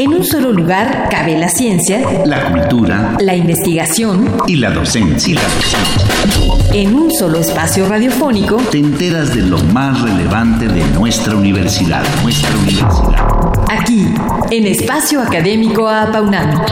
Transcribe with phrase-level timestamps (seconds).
[0.00, 5.38] En un solo lugar cabe la ciencia, la cultura, la investigación y la docencia.
[6.72, 12.48] En un solo espacio radiofónico te enteras de lo más relevante de nuestra universidad, nuestra
[12.56, 13.28] universidad.
[13.68, 14.06] Aquí,
[14.50, 16.62] en Espacio Académico Apaunam.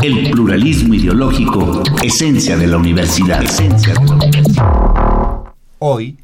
[0.00, 3.42] El pluralismo ideológico, esencia de la universidad.
[3.42, 5.44] Esencia de la universidad.
[5.80, 6.18] Hoy,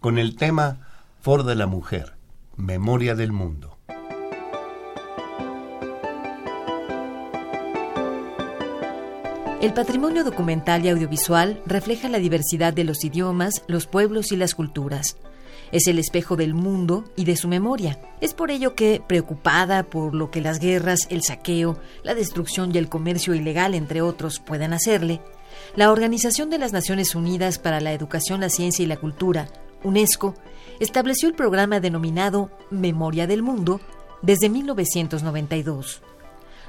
[0.00, 0.78] con el tema
[1.20, 2.14] Foro de la Mujer,
[2.56, 3.72] Memoria del Mundo.
[9.62, 14.56] El patrimonio documental y audiovisual refleja la diversidad de los idiomas, los pueblos y las
[14.56, 15.16] culturas.
[15.70, 18.00] Es el espejo del mundo y de su memoria.
[18.20, 22.78] Es por ello que, preocupada por lo que las guerras, el saqueo, la destrucción y
[22.78, 25.20] el comercio ilegal, entre otros, puedan hacerle,
[25.76, 29.46] la Organización de las Naciones Unidas para la Educación, la Ciencia y la Cultura,
[29.84, 30.34] UNESCO,
[30.80, 33.80] estableció el programa denominado Memoria del Mundo
[34.22, 36.02] desde 1992.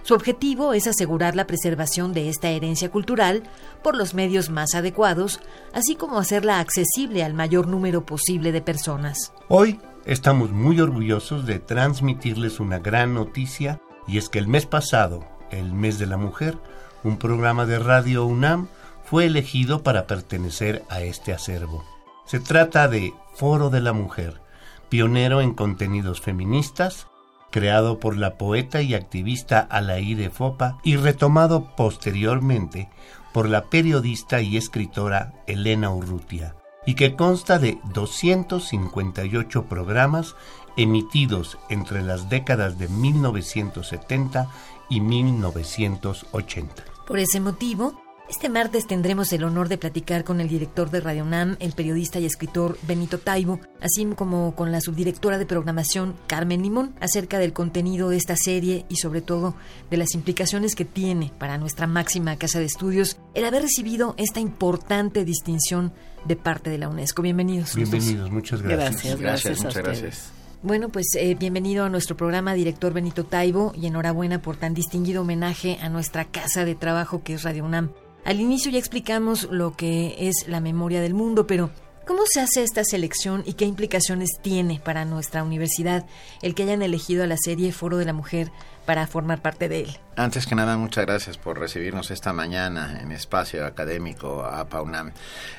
[0.03, 3.43] Su objetivo es asegurar la preservación de esta herencia cultural
[3.81, 5.39] por los medios más adecuados,
[5.73, 9.31] así como hacerla accesible al mayor número posible de personas.
[9.47, 15.25] Hoy estamos muy orgullosos de transmitirles una gran noticia y es que el mes pasado,
[15.51, 16.57] el mes de la mujer,
[17.05, 18.67] un programa de Radio UNAM
[19.05, 21.85] fue elegido para pertenecer a este acervo.
[22.25, 24.41] Se trata de Foro de la Mujer,
[24.89, 27.07] pionero en contenidos feministas,
[27.53, 32.89] creado por la poeta y activista Alaide Fopa y retomado posteriormente
[33.31, 40.35] por la periodista y escritora Elena Urrutia, y que consta de 258 programas
[40.77, 44.49] emitidos entre las décadas de 1970
[44.89, 46.83] y 1980.
[47.05, 51.23] Por ese motivo, este martes tendremos el honor de platicar con el director de Radio
[51.23, 56.61] UNAM, el periodista y escritor Benito Taibo, así como con la subdirectora de programación Carmen
[56.61, 59.55] Limón, acerca del contenido de esta serie y sobre todo
[59.91, 64.39] de las implicaciones que tiene para nuestra máxima casa de estudios el haber recibido esta
[64.39, 65.93] importante distinción
[66.25, 67.21] de parte de la UNESCO.
[67.21, 67.75] Bienvenidos.
[67.75, 69.19] Bienvenidos, muchas gracias.
[69.19, 70.31] Gracias, muchas gracias.
[70.63, 75.23] Bueno, pues eh, bienvenido a nuestro programa, director Benito Taibo, y enhorabuena por tan distinguido
[75.23, 77.91] homenaje a nuestra casa de trabajo que es Radio UNAM.
[78.25, 81.71] Al inicio ya explicamos lo que es la memoria del mundo, pero
[82.07, 86.05] ¿cómo se hace esta selección y qué implicaciones tiene para nuestra universidad
[86.41, 88.49] el que hayan elegido a la serie Foro de la Mujer
[88.85, 89.97] para formar parte de él?
[90.15, 95.11] Antes que nada, muchas gracias por recibirnos esta mañana en Espacio Académico a PAUNAM.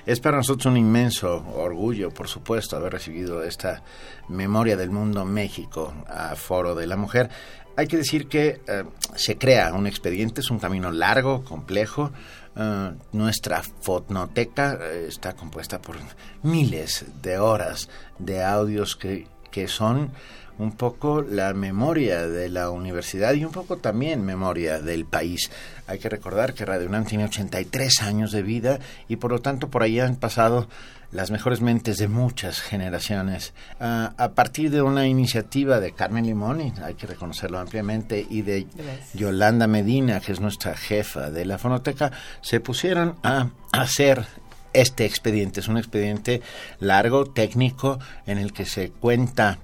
[0.06, 3.82] Es para nosotros un inmenso orgullo, por supuesto, haber recibido esta
[4.28, 7.28] Memoria del Mundo México a Foro de la Mujer.
[7.76, 8.84] Hay que decir que eh,
[9.16, 12.12] se crea un expediente, es un camino largo, complejo,
[12.56, 15.96] eh, nuestra fonoteca eh, está compuesta por
[16.42, 20.12] miles de horas de audios que, que son
[20.58, 25.50] un poco la memoria de la universidad y un poco también memoria del país.
[25.88, 29.68] Hay que recordar que Radio UNAM tiene 83 años de vida y por lo tanto
[29.68, 30.68] por ahí han pasado
[31.14, 33.54] las mejores mentes de muchas generaciones.
[33.80, 38.42] Ah, a partir de una iniciativa de Carmen Limón, y hay que reconocerlo ampliamente, y
[38.42, 38.66] de
[39.14, 42.10] Yolanda Medina, que es nuestra jefa de la fonoteca,
[42.42, 44.26] se pusieron a hacer
[44.72, 45.60] este expediente.
[45.60, 46.42] Es un expediente
[46.80, 49.58] largo, técnico, en el que se cuenta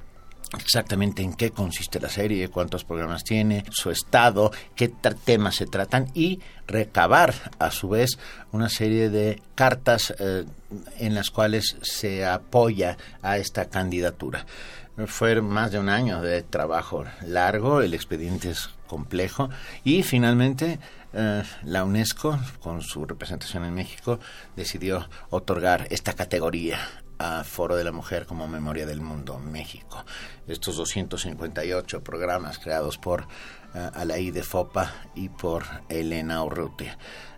[0.58, 6.10] exactamente en qué consiste la serie, cuántos programas tiene, su estado, qué temas se tratan
[6.14, 8.18] y recabar a su vez
[8.52, 10.44] una serie de cartas eh,
[10.98, 14.46] en las cuales se apoya a esta candidatura.
[15.06, 19.48] Fue más de un año de trabajo largo, el expediente es complejo
[19.84, 20.78] y finalmente
[21.12, 24.18] eh, la UNESCO, con su representación en México,
[24.56, 26.78] decidió otorgar esta categoría
[27.20, 30.04] a Foro de la Mujer como Memoria del Mundo México.
[30.48, 36.96] Estos 258 programas creados por uh, Alaí de Fopa y por Elena Urrutia.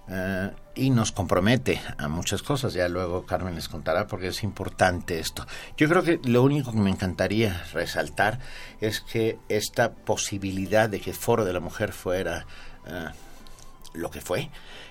[0.09, 2.75] Eh, y nos compromete a muchas cosas.
[2.75, 5.47] Ya luego Carmen les contará porque es importante esto.
[5.77, 8.39] Yo creo que lo único que me encantaría resaltar
[8.81, 12.47] es que esta posibilidad de que Foro de la Mujer fuera
[12.87, 13.09] eh,
[13.95, 14.51] lo que fue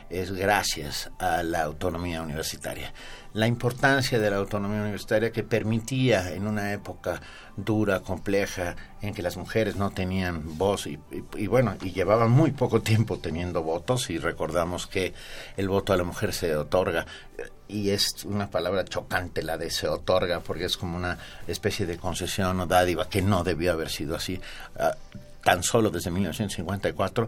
[0.10, 2.94] es gracias a la autonomía universitaria.
[3.34, 7.22] La importancia de la autonomía universitaria que permitía en una época
[7.56, 10.98] dura, compleja, en que las mujeres no tenían voz y,
[11.48, 15.14] bueno, y llevaban muy poco tiempo teniendo votos y recordamos que
[15.56, 17.06] el voto a la mujer se otorga
[17.70, 21.18] y es una palabra chocante la de se otorga porque es como una
[21.48, 24.42] especie de concesión o dádiva que no debió haber sido así
[24.78, 24.92] ah,
[25.42, 27.28] tan solo desde 1954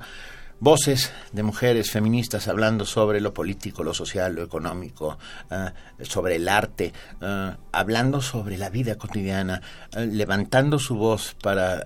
[0.64, 5.18] voces de mujeres feministas hablando sobre lo político, lo social, lo económico,
[5.52, 9.62] ah, sobre el arte, ah, hablando sobre la vida cotidiana,
[9.94, 11.86] ah, levantando su voz para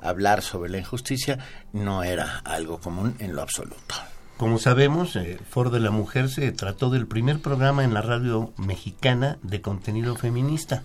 [0.00, 1.38] hablar sobre la injusticia
[1.72, 3.94] no era algo común en lo absoluto.
[4.36, 8.52] Como sabemos, el Foro de la Mujer se trató del primer programa en la radio
[8.56, 10.82] mexicana de contenido feminista.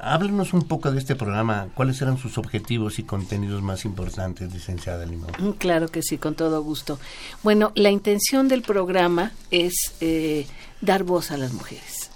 [0.00, 1.68] Háblenos un poco de este programa.
[1.74, 5.30] ¿Cuáles eran sus objetivos y contenidos más importantes, licenciada Limón?
[5.38, 6.98] Mm, claro que sí, con todo gusto.
[7.42, 10.46] Bueno, la intención del programa es eh,
[10.80, 12.10] dar voz a las mujeres.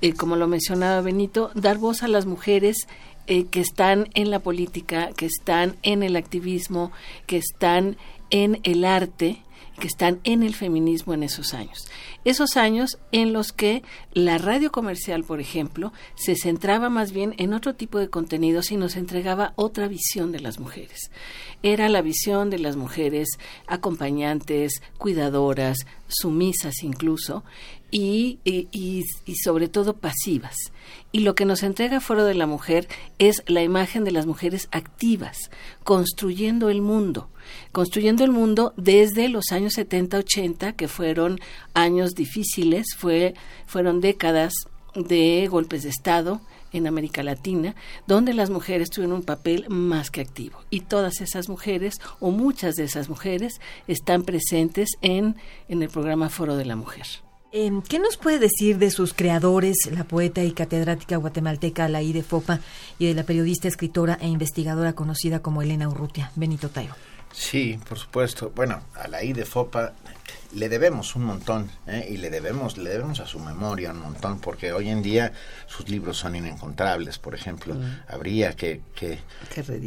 [0.00, 2.86] Eh, como lo mencionaba Benito, dar voz a las mujeres
[3.26, 6.92] eh, que están en la política, que están en el activismo,
[7.26, 7.96] que están
[8.30, 9.42] en el arte,
[9.80, 11.88] que están en el feminismo en esos años.
[12.24, 13.82] Esos años en los que
[14.12, 18.76] la radio comercial, por ejemplo, se centraba más bien en otro tipo de contenidos y
[18.76, 21.10] nos entregaba otra visión de las mujeres.
[21.64, 23.28] Era la visión de las mujeres
[23.66, 27.42] acompañantes, cuidadoras, sumisas incluso,
[27.90, 30.56] y, y, y, sobre todo pasivas.
[31.12, 32.86] Y lo que nos entrega Foro de la Mujer
[33.18, 35.50] es la imagen de las mujeres activas,
[35.82, 37.30] construyendo el mundo,
[37.72, 41.40] construyendo el mundo desde los años 70-80, que fueron
[41.74, 43.34] años difíciles, fue,
[43.66, 44.52] fueron décadas
[44.94, 46.40] de golpes de Estado
[46.72, 47.74] en América Latina,
[48.06, 50.60] donde las mujeres tuvieron un papel más que activo.
[50.70, 55.36] Y todas esas mujeres, o muchas de esas mujeres, están presentes en,
[55.68, 57.06] en el programa Foro de la Mujer.
[57.52, 62.60] Em, ¿Qué nos puede decir de sus creadores, la poeta y catedrática guatemalteca Alaide Fopa
[62.96, 66.94] y de la periodista, escritora e investigadora conocida como Elena Urrutia, Benito Tayo?
[67.32, 68.52] Sí, por supuesto.
[68.54, 69.94] Bueno, Alaide Fopa
[70.52, 72.06] le debemos un montón ¿eh?
[72.10, 75.32] y le debemos le debemos a su memoria un montón porque hoy en día
[75.66, 78.02] sus libros son inencontrables por ejemplo mm.
[78.08, 79.20] habría que, que,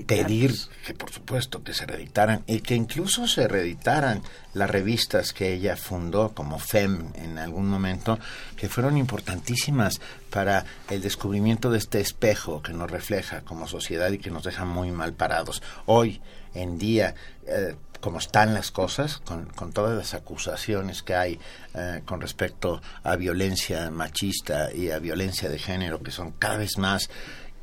[0.06, 0.56] pedir
[0.86, 4.22] que por supuesto que se reeditaran y que incluso se reeditaran
[4.54, 8.18] las revistas que ella fundó como FEM en algún momento
[8.56, 10.00] que fueron importantísimas
[10.30, 14.64] para el descubrimiento de este espejo que nos refleja como sociedad y que nos deja
[14.64, 16.22] muy mal parados hoy
[16.54, 17.16] en día
[17.46, 21.40] eh, como están las cosas, con, con todas las acusaciones que hay
[21.74, 26.78] eh, con respecto a violencia machista y a violencia de género, que son cada vez
[26.78, 27.10] más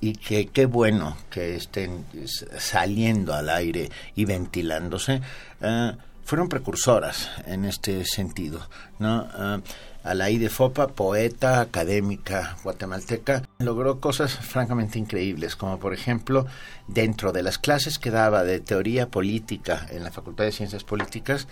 [0.00, 2.06] y que qué bueno que estén
[2.58, 5.20] saliendo al aire y ventilándose,
[5.60, 5.92] eh,
[6.24, 8.60] fueron precursoras en este sentido.
[8.98, 9.22] ¿no?
[9.22, 9.62] Uh,
[10.02, 16.46] Alaide Fopa, poeta, académica guatemalteca, logró cosas francamente increíbles, como por ejemplo,
[16.88, 21.48] dentro de las clases que daba de teoría política en la Facultad de Ciencias Políticas,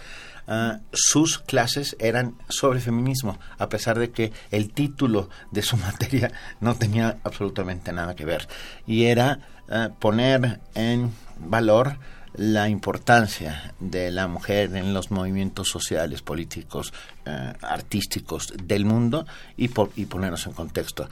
[0.46, 6.32] uh, sus clases eran sobre feminismo, a pesar de que el título de su materia
[6.60, 8.48] no tenía absolutamente nada que ver.
[8.86, 11.98] Y era uh, poner en valor
[12.38, 16.92] la importancia de la mujer en los movimientos sociales, políticos,
[17.26, 19.26] eh, artísticos del mundo
[19.56, 21.08] y, por, y ponernos en contexto.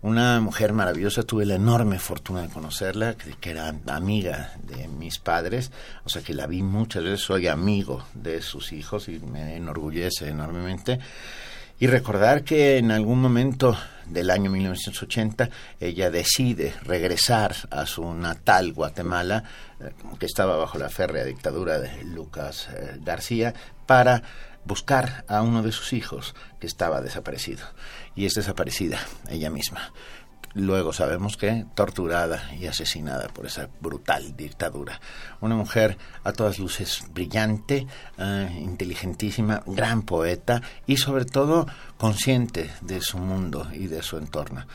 [0.00, 5.18] Una mujer maravillosa, tuve la enorme fortuna de conocerla, que, que, era amiga de mis
[5.18, 5.72] padres,
[6.04, 10.28] o sea que la vi muchas veces, soy amigo de sus hijos y me enorgullece
[10.28, 11.00] enormemente.
[11.78, 13.76] Y recordar que en algún momento
[14.06, 19.44] del año 1980 ella decide regresar a su natal Guatemala,
[19.80, 23.54] eh, que estaba bajo la férrea dictadura de Lucas eh, García,
[23.86, 24.22] para
[24.64, 27.64] buscar a uno de sus hijos que estaba desaparecido.
[28.16, 28.98] Y es desaparecida
[29.30, 29.92] ella misma
[30.54, 35.00] luego sabemos que torturada y asesinada por esa brutal dictadura.
[35.40, 37.86] Una mujer a todas luces brillante,
[38.18, 44.66] eh, inteligentísima, gran poeta y sobre todo consciente de su mundo y de su entorno.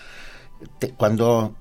[0.98, 1.56] cuando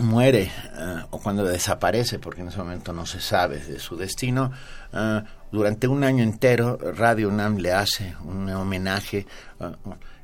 [0.00, 4.52] muere eh, o cuando desaparece, porque en ese momento no se sabe de su destino,
[4.92, 9.26] eh, durante un año entero Radio UNAM le hace un homenaje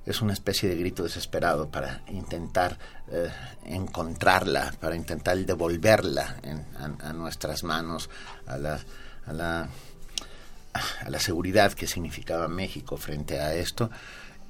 [0.05, 2.79] es una especie de grito desesperado para intentar
[3.11, 3.31] eh,
[3.67, 6.37] encontrarla, para intentar devolverla
[7.01, 8.11] a, nuestras manos,
[8.47, 8.81] a la,
[9.27, 9.69] a, la,
[10.73, 13.91] a la seguridad que significaba México frente a esto.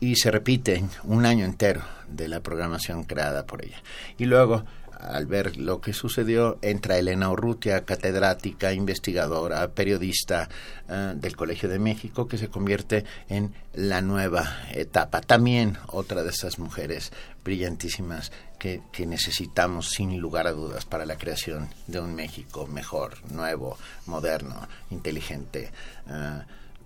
[0.01, 3.81] Y se repite un año entero de la programación creada por ella.
[4.19, 4.65] Y luego
[5.01, 10.49] al ver lo que sucedió, entra Elena Urrutia, catedrática, investigadora, periodista
[10.89, 15.21] eh, del Colegio de México, que se convierte en la nueva etapa.
[15.21, 17.13] También otra de esas mujeres
[17.45, 23.77] brillantísimas que, necesitamos sin lugar a dudas para la creación de un México mejor, nuevo,
[24.07, 25.73] moderno, inteligente,
[26.09, 26.43] eh,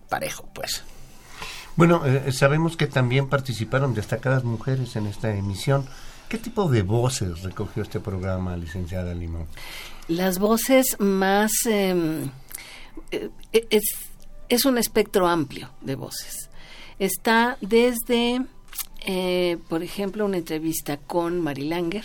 [0.09, 0.83] parejo, pues.
[1.77, 5.87] Bueno, eh, sabemos que también participaron destacadas mujeres en esta emisión.
[6.29, 9.47] ¿Qué tipo de voces recogió este programa, licenciada Limón?
[10.09, 11.53] Las voces más...
[11.67, 12.31] Em,
[13.13, 13.31] eh,
[13.71, 13.85] es,
[14.49, 16.51] es, un espectro amplio de voces.
[16.99, 18.45] Está desde,
[19.05, 22.05] eh, por ejemplo, una entrevista con Mari Langer,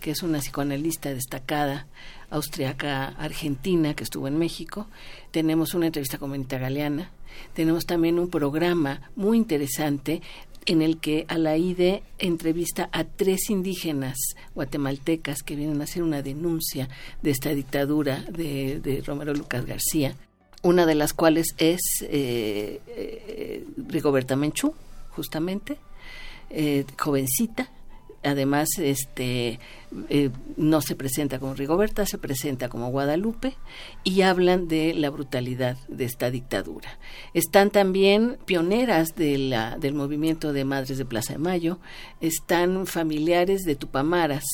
[0.00, 1.86] que es una psicoanalista destacada,
[2.28, 4.86] austriaca argentina que estuvo en México,
[5.30, 7.10] tenemos una entrevista con Benita Galeana,
[7.54, 10.22] tenemos también un programa muy interesante
[10.66, 14.16] en el que Alaide entrevista a tres indígenas
[14.54, 16.88] guatemaltecas que vienen a hacer una denuncia
[17.22, 20.16] de esta dictadura de, Romero Lucas García,
[20.62, 24.74] una de las cuales es eh, eh, Rigoberta Menchú,
[25.10, 25.78] justamente,
[26.50, 27.70] eh, jovencita,
[28.22, 29.60] además este
[30.08, 33.54] eh, no se presenta como Rigoberta, se presenta como Guadalupe
[34.04, 36.98] y hablan de la brutalidad de esta dictadura.
[37.34, 41.78] Están también pioneras del movimiento de Madres de Plaza de Mayo,
[42.20, 44.44] están familiares de Tupamaras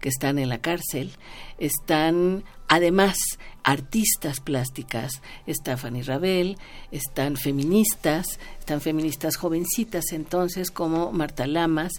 [0.00, 1.12] que están en la cárcel,
[1.58, 3.16] están además
[3.64, 6.56] artistas plásticas, está Fanny Rabel,
[6.90, 11.92] están feministas, están feministas jovencitas entonces como Marta Lamas,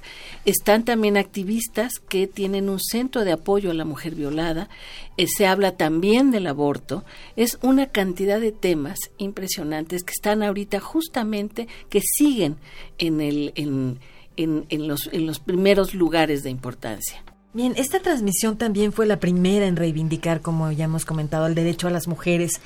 [0.46, 4.70] están también activistas que tienen un centro de apoyo a la mujer violada,
[5.18, 7.04] eh, se habla también del aborto,
[7.36, 12.58] es una cantidad de temas impresionantes que están ahorita justamente, que siguen
[13.00, 14.00] en, el, en,
[14.38, 17.24] en, los, en los primeros lugares de importancia.
[17.56, 21.88] Bien, esta transmisión también fue la primera en reivindicar, como ya hemos comentado, el derecho
[21.88, 22.60] a las mujeres.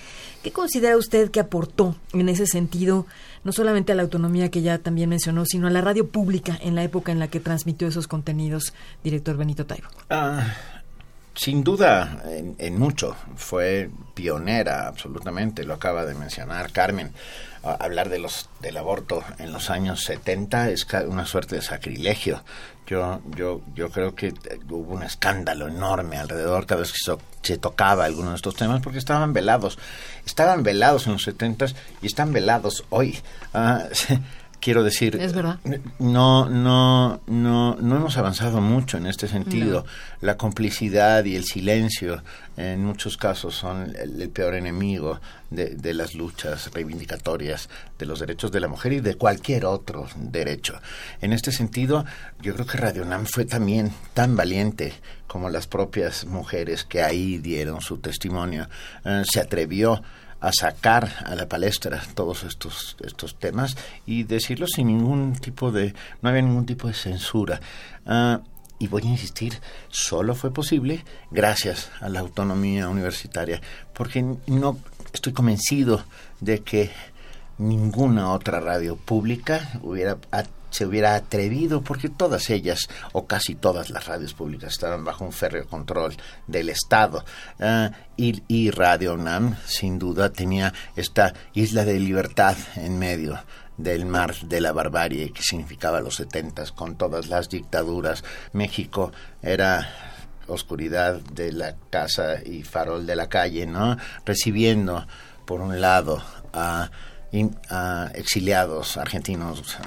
[0.44, 3.06] ¿Qué considera usted que aportó en ese sentido,
[3.44, 6.74] no solamente a la autonomía que ya también mencionó, sino a la radio pública en
[6.74, 9.90] la época en la que transmitió esos contenidos, director Benito Taibo?
[10.10, 10.56] Ah,
[11.38, 12.24] sin duda,
[12.58, 13.16] en, mucho.
[13.36, 15.64] Fue pionera, absolutamente.
[15.64, 17.14] Lo acaba de mencionar Carmen.
[17.64, 22.44] hablar de los del aborto en los años 70 es una suerte de sacrilegio.
[22.88, 24.34] Yo, yo, yo creo que
[24.70, 28.98] hubo un escándalo enorme alrededor cada vez que se, tocaba alguno de estos temas porque
[28.98, 29.78] estaban velados.
[30.26, 31.68] Estaban velados en los 70
[32.02, 33.20] y están velados hoy.
[33.54, 33.84] Ah,
[34.60, 35.60] quiero decir, es verdad.
[36.00, 39.86] No, no, no, no hemos avanzado mucho en este sentido.
[40.22, 42.24] La complicidad y el silencio,
[42.58, 48.52] en muchos casos, son el, peor enemigo de, de, las luchas reivindicatorias de los derechos
[48.52, 50.80] de la mujer y de cualquier otro derecho.
[51.22, 52.06] En este sentido,
[52.42, 54.94] yo creo que Radio Nam fue también tan valiente
[55.28, 58.68] como las propias mujeres que ahí dieron su testimonio.
[59.06, 60.02] Eh, se atrevió
[60.40, 63.76] a sacar a la palestra todos estos estos temas
[64.06, 67.60] y decirlo sin ningún tipo de no había ningún tipo de censura.
[68.06, 68.42] Ah,
[68.80, 73.60] y voy a insistir solo fue posible gracias a la autonomía universitaria
[73.94, 74.78] porque no
[75.14, 76.04] estoy convencido
[76.40, 76.92] de que
[77.58, 80.18] ninguna otra radio pública hubiera
[80.78, 85.32] se hubiera atrevido, porque todas ellas, o casi todas las radios públicas, estaban bajo un
[85.32, 86.16] férreo control
[86.46, 87.26] del Estado.
[87.60, 93.40] Ah, y, Radio UNAM, sin duda, tenía esta isla de libertad en medio
[93.76, 98.24] del mar de la barbarie que significaba los setentas con todas las dictaduras.
[98.54, 99.90] México era
[100.46, 103.98] oscuridad de la casa y farol de la calle, ¿no?
[104.26, 105.08] Recibiendo,
[105.46, 106.22] por un lado,
[106.54, 106.92] a,
[107.70, 109.80] a exiliados argentinos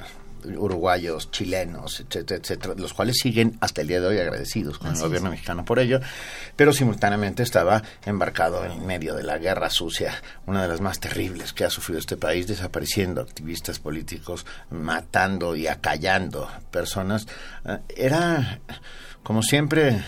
[0.45, 4.99] uruguayos, chilenos, etcétera, etcétera, los cuales siguen hasta el día de hoy agradecidos con el
[4.99, 5.99] gobierno mexicano por ello,
[6.55, 10.13] pero simultáneamente estaba embarcado en medio de la guerra sucia,
[10.45, 15.67] una de las más terribles que ha sufrido este país, desapareciendo activistas políticos, matando y
[15.67, 17.27] acallando personas.
[17.65, 18.59] Eh, era,
[19.23, 20.03] como siempre,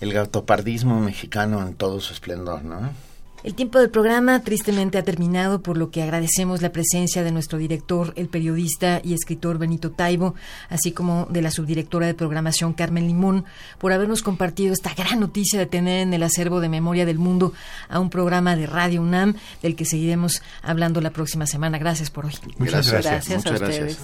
[0.00, 3.09] el gautopardismo mexicano en todo su esplendor, ¿no?
[3.42, 7.58] El tiempo del programa tristemente ha terminado, por lo que agradecemos la presencia de nuestro
[7.58, 10.34] director, el periodista y escritor Benito Taibo,
[10.68, 13.46] así como de la subdirectora de programación Carmen Limón,
[13.78, 17.54] por habernos compartido esta gran noticia de tener en el acervo de Memoria del Mundo
[17.88, 21.78] a un programa de Radio UNAM, del que seguiremos hablando la próxima semana.
[21.78, 22.34] Gracias por hoy.
[22.58, 23.28] Muchas gracias.
[23.28, 23.98] gracias a ustedes.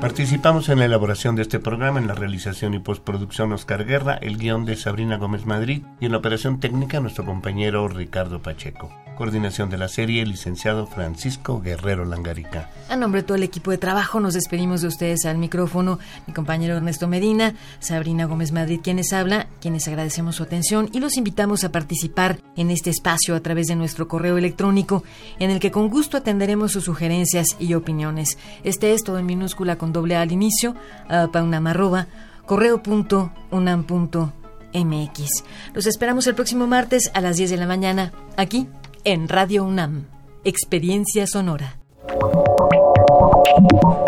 [0.00, 4.38] Participamos en la elaboración de este programa, en la realización y postproducción Oscar Guerra, el
[4.38, 8.92] guion de Sabrina Gómez Madrid y en la operación técnica nuestro compañero Ricardo Pacheco.
[9.16, 12.70] Coordinación de la serie, licenciado Francisco Guerrero Langarica.
[12.88, 16.32] A nombre de todo el equipo de trabajo nos despedimos de ustedes al micrófono, mi
[16.32, 21.64] compañero Ernesto Medina, Sabrina Gómez Madrid quienes habla, quienes agradecemos su atención y los invitamos
[21.64, 25.02] a participar en este espacio a través de nuestro correo electrónico
[25.40, 28.38] en el que con gusto atenderemos sus sugerencias y opiniones.
[28.62, 30.74] Este es todo en minúscula con doble A al inicio,
[31.08, 32.08] a paunamarroba,
[32.46, 35.44] correo.unam.mx.
[35.74, 38.66] Los esperamos el próximo martes a las 10 de la mañana, aquí
[39.04, 40.06] en Radio UNAM.
[40.44, 41.76] Experiencia Sonora.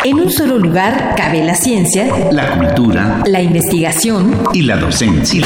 [0.03, 4.35] En un solo lugar cabe la ciencia, la cultura la investigación.
[4.53, 5.45] y la docencia.